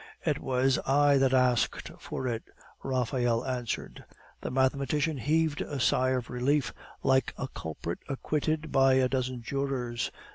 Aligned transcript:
"It 0.25 0.39
was 0.39 0.79
I 0.79 1.17
that 1.19 1.31
asked 1.31 1.91
for 1.99 2.27
it," 2.27 2.41
Raphael 2.81 3.45
answered. 3.45 4.03
The 4.41 4.49
mathematician 4.49 5.19
heaved 5.19 5.61
a 5.61 5.79
sigh 5.79 6.09
of 6.09 6.31
relief, 6.31 6.73
like 7.03 7.35
a 7.37 7.47
culprit 7.47 7.99
acquitted 8.09 8.71
by 8.71 8.93
a 8.95 9.07
dozen 9.07 9.43
jurors. 9.43 10.09